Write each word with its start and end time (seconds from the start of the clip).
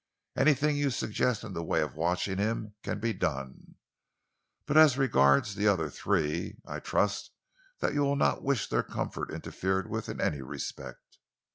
Anything 0.35 0.77
you 0.77 0.89
suggest 0.89 1.43
in 1.43 1.53
the 1.53 1.63
way 1.63 1.79
of 1.79 1.93
watching 1.95 2.39
him 2.39 2.73
can 2.81 2.99
be 2.99 3.13
done. 3.13 3.75
But 4.65 4.75
as 4.77 4.97
regards 4.97 5.53
the 5.53 5.67
other 5.67 5.91
three, 5.91 6.57
I 6.65 6.79
trust 6.79 7.29
that 7.81 7.93
you 7.93 8.01
will 8.01 8.15
not 8.15 8.41
wish 8.41 8.67
their 8.67 8.81
comfort 8.81 9.29
interfered 9.31 9.91
with 9.91 10.09
in 10.09 10.19
any 10.19 10.41
respect." 10.41 11.19